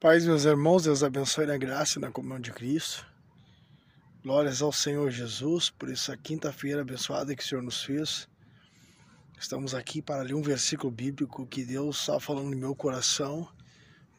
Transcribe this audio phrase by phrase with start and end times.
[0.00, 3.04] Pais, meus irmãos, Deus abençoe na graça e na comunhão de Cristo.
[4.22, 8.28] Glórias ao Senhor Jesus por essa quinta-feira abençoada que o Senhor nos fez.
[9.40, 13.48] Estamos aqui para ler um versículo bíblico que Deus está falando no meu coração,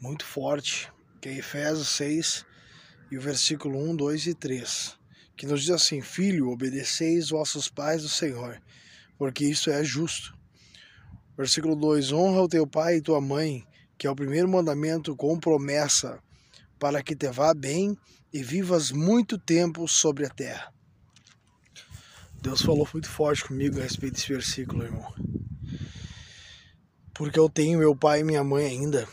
[0.02, 0.92] muito forte,
[1.22, 2.46] que é Efésios 6,
[3.10, 5.00] e o versículo 1, 2 e 3,
[5.38, 8.62] que nos diz assim: Filho, obedeceis vossos pais do Senhor,
[9.18, 10.38] porque isso é justo.
[11.38, 13.66] Versículo 2: Honra o teu pai e tua mãe
[14.00, 16.24] que é o primeiro mandamento com promessa
[16.80, 17.98] para que te vá bem
[18.32, 20.74] e vivas muito tempo sobre a terra.
[22.42, 25.14] Deus falou muito forte comigo a respeito desse versículo, irmão.
[27.14, 29.06] Porque eu tenho meu pai e minha mãe ainda.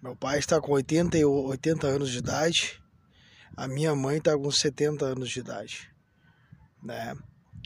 [0.00, 2.80] Meu pai está com 80, 80 anos de idade,
[3.56, 5.90] a minha mãe está com 70 anos de idade.
[6.80, 7.16] Né?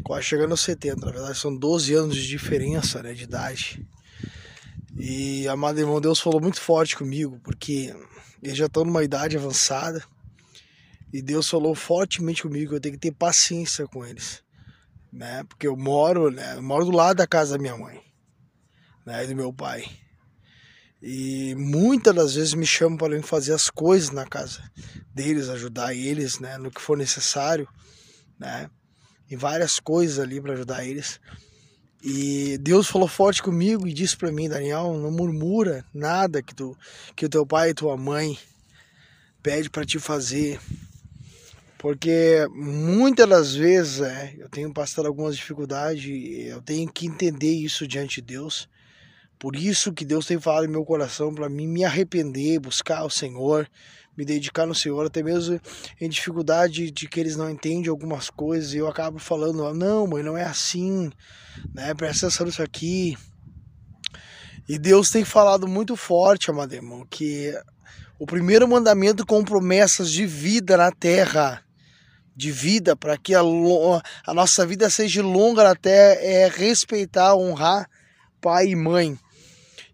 [0.02, 3.86] Quase chegando aos 70, na verdade são 12 anos de diferença né, de idade.
[5.02, 7.94] E amado irmão, Deus falou muito forte comigo, porque
[8.42, 10.04] eles já estão numa idade avançada.
[11.10, 14.42] E Deus falou fortemente comigo que eu tenho que ter paciência com eles.
[15.10, 15.42] Né?
[15.44, 16.56] Porque eu moro, né?
[16.56, 17.98] Eu moro do lado da casa da minha mãe,
[19.06, 19.24] né?
[19.24, 19.90] E do meu pai.
[21.02, 24.62] E muitas das vezes me chamam para ir fazer as coisas na casa
[25.14, 27.66] deles, ajudar eles, né, no que for necessário,
[28.38, 28.70] né?
[29.30, 31.18] E várias coisas ali para ajudar eles.
[32.02, 36.76] E Deus falou forte comigo e disse para mim, Daniel, não murmura nada que tu
[37.14, 38.38] que o teu pai e tua mãe
[39.42, 40.58] pede para te fazer.
[41.76, 46.04] Porque muitas das vezes é, eu tenho passado algumas dificuldades,
[46.46, 48.68] eu tenho que entender isso diante de Deus.
[49.38, 53.10] Por isso que Deus tem falado em meu coração para mim me arrepender, buscar o
[53.10, 53.66] Senhor,
[54.20, 55.58] me dedicar no Senhor, até mesmo
[55.98, 60.22] em dificuldade de que eles não entendem algumas coisas, e eu acabo falando, não, mãe,
[60.22, 61.10] não é assim,
[61.74, 61.94] né?
[61.94, 63.16] Presta atenção nisso aqui.
[64.68, 67.58] E Deus tem falado muito forte, amado irmão, que
[68.18, 71.62] o primeiro mandamento com promessas de vida na terra,
[72.36, 77.88] de vida, para que a, a nossa vida seja longa na terra, é respeitar, honrar
[78.38, 79.18] pai e mãe.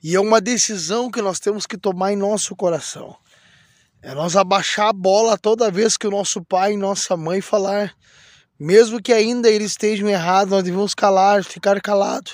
[0.02, 3.16] E é uma decisão que nós temos que tomar em nosso coração.
[4.02, 7.94] É nós abaixar a bola toda vez que o nosso pai e nossa mãe falar.
[8.58, 12.30] Mesmo que ainda eles estejam errados, nós devemos calar, ficar calado.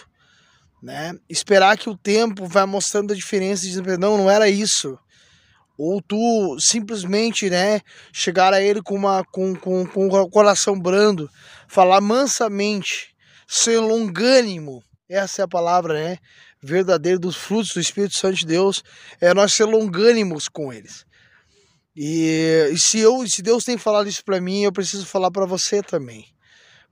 [0.83, 1.15] Né?
[1.28, 4.99] Esperar que o tempo vai mostrando a diferença e dizer, não, não era isso.
[5.78, 7.81] Ou tu simplesmente, né,
[8.12, 11.31] chegar a ele com, uma, com, com, com o coração brando,
[11.67, 13.15] falar mansamente,
[13.49, 16.19] ser longânimo, essa é a palavra, né,
[16.62, 18.84] verdadeira dos frutos do Espírito Santo de Deus,
[19.21, 21.05] é nós ser longânimos com eles.
[21.95, 25.47] E, e se eu, se Deus tem falado isso para mim, eu preciso falar para
[25.47, 26.27] você também.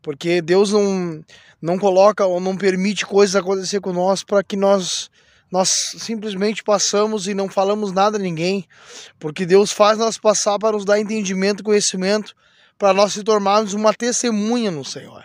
[0.03, 1.23] Porque Deus não
[1.63, 5.11] não coloca ou não permite coisas acontecer com nós para que nós
[5.51, 5.69] nós
[5.99, 8.67] simplesmente passamos e não falamos nada a ninguém,
[9.19, 12.35] porque Deus faz nós passar para nos dar entendimento, conhecimento,
[12.79, 15.25] para nós se tornarmos uma testemunha no Senhor.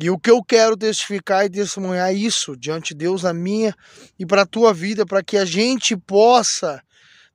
[0.00, 3.74] E o que eu quero testificar e testemunhar isso diante de Deus, na minha
[4.18, 6.82] e para a tua vida, para que a gente possa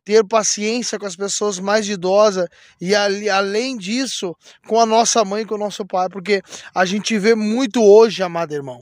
[0.07, 2.47] ter paciência com as pessoas mais idosas
[2.79, 4.34] e além disso
[4.66, 6.41] com a nossa mãe, com o nosso pai, porque
[6.73, 8.81] a gente vê muito hoje, amado irmão.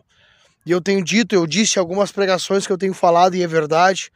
[0.63, 4.11] E eu tenho dito, eu disse algumas pregações que eu tenho falado e é verdade,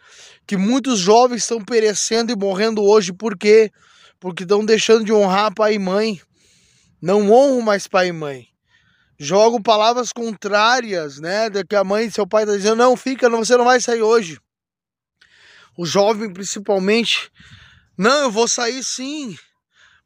[0.46, 3.72] que muitos jovens estão perecendo e morrendo hoje por quê?
[4.20, 6.22] Porque estão deixando de honrar pai e mãe.
[7.02, 8.46] Não honram mais pai e mãe.
[9.18, 11.50] Jogam palavras contrárias, né?
[11.68, 14.38] Que a mãe e seu pai tá dizendo, não, fica, você não vai sair hoje
[15.80, 17.32] o jovem principalmente,
[17.98, 19.38] não, eu vou sair sim.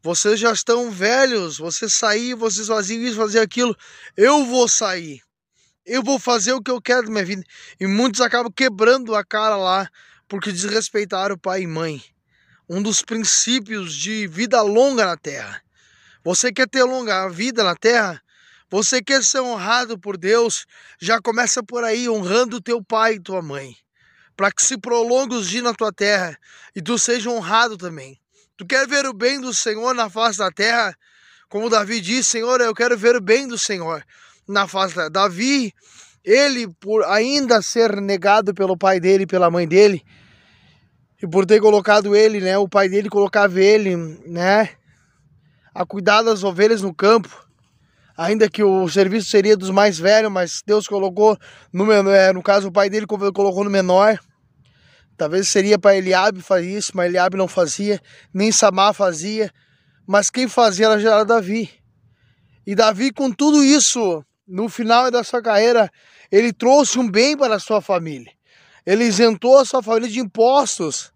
[0.03, 3.75] Vocês já estão velhos, vocês sair, vocês faziam isso, faziam aquilo.
[4.15, 5.23] Eu vou sair.
[5.83, 7.43] Eu vou fazer o que eu quero da minha vida.
[7.79, 9.89] E muitos acabam quebrando a cara lá
[10.27, 12.03] porque desrespeitaram o pai e mãe.
[12.69, 15.59] Um dos princípios de vida longa na terra.
[16.23, 18.21] Você quer ter longa vida na terra?
[18.69, 20.67] Você quer ser honrado por Deus?
[21.01, 23.75] Já começa por aí honrando teu pai e tua mãe
[24.35, 26.37] para que se prolongue os dias na tua terra
[26.75, 28.19] e tu seja honrado também.
[28.57, 30.95] Tu quer ver o bem do Senhor na face da terra?
[31.49, 34.03] Como Davi disse, Senhor, eu quero ver o bem do Senhor
[34.47, 35.09] na face da.
[35.09, 35.73] Davi,
[36.23, 40.03] ele, por ainda ser negado pelo pai dele e pela mãe dele,
[41.21, 44.69] e por ter colocado ele, né, o pai dele colocava ele, né,
[45.73, 47.29] a cuidar das ovelhas no campo,
[48.17, 51.37] ainda que o serviço seria dos mais velhos, mas Deus colocou
[51.71, 54.19] no é, no caso o pai dele colocou no menor.
[55.17, 58.01] Talvez seria para Eliabe fazer isso, mas Eliabe não fazia,
[58.33, 59.51] nem Samar fazia,
[60.07, 61.69] mas quem fazia era, era Davi.
[62.65, 65.89] E Davi com tudo isso, no final da sua carreira,
[66.31, 68.31] ele trouxe um bem para a sua família.
[68.85, 71.13] Ele isentou a sua família de impostos.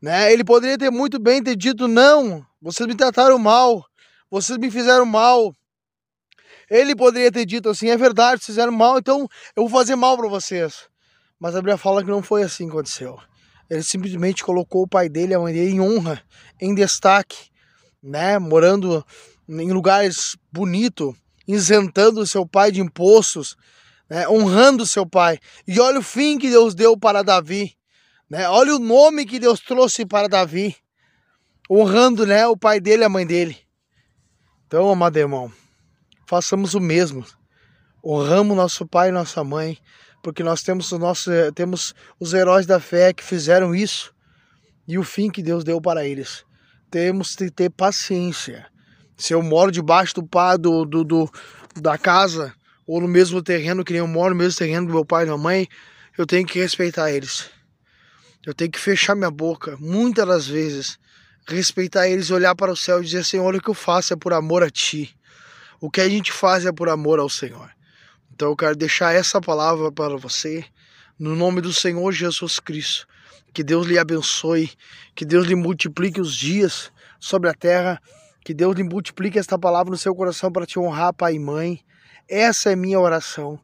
[0.00, 0.32] Né?
[0.32, 3.84] Ele poderia ter muito bem ter dito: não, vocês me trataram mal,
[4.30, 5.54] vocês me fizeram mal.
[6.70, 10.28] Ele poderia ter dito assim: é verdade, fizeram mal, então eu vou fazer mal para
[10.28, 10.88] vocês.
[11.38, 13.18] Mas a Bíblia fala que não foi assim que aconteceu.
[13.68, 16.22] Ele simplesmente colocou o pai dele a mãe dele em honra,
[16.60, 17.50] em destaque,
[18.02, 18.38] né?
[18.38, 19.04] Morando
[19.48, 21.14] em lugares bonitos,
[21.46, 23.56] isentando seu pai de impostos,
[24.08, 24.28] né?
[24.28, 25.38] honrando seu pai.
[25.66, 27.76] E olha o fim que Deus deu para Davi.
[28.28, 28.48] Né?
[28.48, 30.76] Olha o nome que Deus trouxe para Davi,
[31.68, 33.58] honrando né, o pai dele a mãe dele.
[34.66, 35.52] Então, amado irmão,
[36.30, 37.26] façamos o mesmo.
[38.04, 39.76] Honramos nosso pai e nossa mãe,
[40.22, 44.14] porque nós temos, o nosso, temos os heróis da fé que fizeram isso
[44.86, 46.44] e o fim que Deus deu para eles.
[46.88, 48.64] Temos que ter paciência.
[49.16, 51.30] Se eu moro debaixo do, pá, do, do, do
[51.80, 52.54] da casa
[52.86, 55.32] ou no mesmo terreno que eu moro, no mesmo terreno do meu pai e da
[55.32, 55.68] minha mãe,
[56.16, 57.50] eu tenho que respeitar eles.
[58.46, 60.96] Eu tenho que fechar minha boca, muitas das vezes,
[61.44, 64.32] respeitar eles, olhar para o céu e dizer: Senhor, o que eu faço é por
[64.32, 65.12] amor a Ti.
[65.80, 67.70] O que a gente faz é por amor ao Senhor.
[68.32, 70.64] Então eu quero deixar essa palavra para você,
[71.18, 73.06] no nome do Senhor Jesus Cristo.
[73.52, 74.70] Que Deus lhe abençoe,
[75.14, 78.00] que Deus lhe multiplique os dias sobre a terra,
[78.44, 81.80] que Deus lhe multiplique esta palavra no seu coração para te honrar, pai e mãe.
[82.28, 83.58] Essa é minha oração,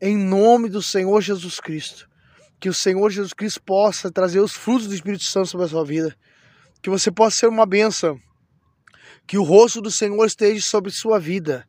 [0.00, 2.10] em nome do Senhor Jesus Cristo
[2.60, 5.84] que o Senhor Jesus Cristo possa trazer os frutos do Espírito Santo sobre a sua
[5.84, 6.14] vida,
[6.82, 8.20] que você possa ser uma bênção,
[9.30, 11.64] que o rosto do Senhor esteja sobre sua vida,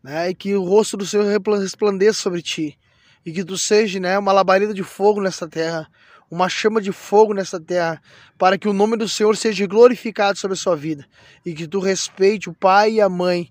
[0.00, 0.30] né?
[0.30, 1.26] E que o rosto do Senhor
[1.58, 2.78] resplandeça sobre ti,
[3.26, 5.88] e que tu seja, né, uma labareda de fogo nessa terra,
[6.30, 8.00] uma chama de fogo nessa terra,
[8.38, 11.04] para que o nome do Senhor seja glorificado sobre a sua vida,
[11.44, 13.50] e que tu respeite o pai e a mãe,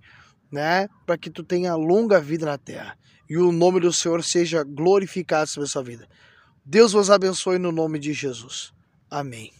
[0.49, 2.97] né, para que tu tenha longa vida na terra,
[3.29, 6.07] e o nome do Senhor seja glorificado sobre a sua vida.
[6.63, 8.71] Deus vos abençoe no nome de Jesus.
[9.11, 9.51] Amém.